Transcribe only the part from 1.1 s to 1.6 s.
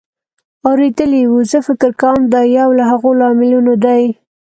وې. زه